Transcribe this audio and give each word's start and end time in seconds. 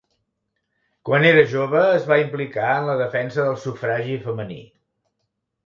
Quan 1.09 1.25
era 1.31 1.43
jove, 1.51 1.83
es 1.99 2.09
va 2.13 2.17
implicar 2.23 2.71
en 2.79 2.89
la 2.89 2.97
defensa 3.03 3.47
del 3.51 3.61
sufragi 3.67 4.19
femení. 4.27 4.61